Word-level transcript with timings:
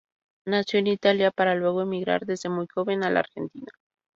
Nació 0.47 0.79
en 0.79 0.87
Italia, 0.87 1.29
para 1.29 1.53
luego 1.53 1.83
emigrar 1.83 2.25
desde 2.25 2.49
muy 2.49 2.65
joven 2.73 3.03
a 3.03 3.11
la 3.11 3.19
Argentina. 3.19 3.69